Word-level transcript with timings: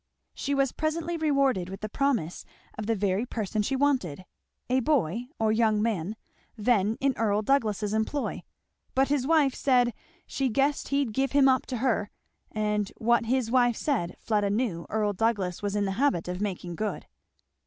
She 0.33 0.55
was 0.55 0.71
presently 0.71 1.15
rewarded 1.15 1.69
with 1.69 1.81
the 1.81 1.87
promise 1.87 2.43
of 2.75 2.87
the 2.87 2.95
very 2.95 3.23
person 3.23 3.61
she 3.61 3.75
wanted 3.75 4.25
a 4.67 4.79
boy, 4.79 5.27
or 5.39 5.51
young 5.51 5.79
man, 5.79 6.15
then 6.57 6.97
in 6.99 7.13
Earl 7.17 7.43
Douglass's 7.43 7.93
employ; 7.93 8.41
but 8.95 9.09
his 9.09 9.27
wife 9.27 9.53
said 9.53 9.93
"she 10.25 10.49
guessed 10.49 10.87
he'd 10.87 11.13
give 11.13 11.33
him 11.33 11.47
up 11.47 11.67
to 11.67 11.77
her;" 11.77 12.09
and 12.51 12.91
what 12.97 13.25
his 13.27 13.51
wife 13.51 13.77
said, 13.77 14.17
Fleda 14.19 14.49
knew, 14.49 14.87
Earl 14.89 15.13
Douglass 15.13 15.61
was 15.61 15.75
in 15.75 15.85
the 15.85 15.91
habit 16.01 16.27
of 16.27 16.41
making 16.41 16.77
good. 16.77 17.05